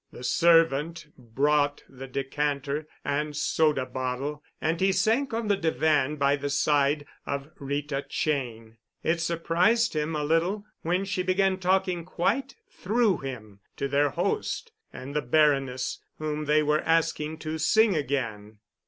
The 0.11 0.23
servant 0.23 1.09
brought 1.15 1.83
the 1.87 2.07
decanter 2.07 2.87
and 3.05 3.37
soda 3.37 3.85
bottle, 3.85 4.43
and 4.59 4.81
he 4.81 4.91
sank 4.91 5.31
on 5.31 5.47
the 5.47 5.55
divan 5.55 6.15
by 6.15 6.37
the 6.37 6.49
side 6.49 7.05
of 7.27 7.51
Rita 7.59 8.03
Cheyne. 8.09 8.77
It 9.03 9.21
surprised 9.21 9.95
him 9.95 10.15
a 10.15 10.23
little 10.23 10.65
when 10.81 11.05
she 11.05 11.21
began 11.21 11.59
talking 11.59 12.03
quite 12.03 12.55
through 12.67 13.17
him 13.19 13.59
to 13.77 13.87
their 13.87 14.09
host 14.09 14.71
and 14.91 15.15
the 15.15 15.21
Baroness, 15.21 15.99
whom 16.17 16.45
they 16.45 16.63
were 16.63 16.81
asking 16.81 17.37
to 17.37 17.59
sing 17.59 17.95
again. 17.95 18.57